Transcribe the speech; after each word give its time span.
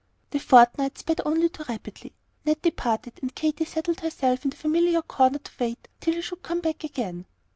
The 0.31 0.39
fortnight 0.39 0.97
sped 0.97 1.21
only 1.27 1.47
too 1.49 1.63
rapidly. 1.69 2.15
Ned 2.43 2.59
departed, 2.63 3.19
and 3.21 3.35
Katy 3.35 3.65
settled 3.65 3.99
herself 3.99 4.43
in 4.43 4.49
the 4.49 4.57
familiar 4.57 5.03
corner 5.03 5.37
to 5.37 5.51
wait 5.59 5.87
till 5.99 6.15
he 6.15 6.21
should 6.21 6.41
come 6.41 6.59
back 6.61 6.83
again. 6.83 7.27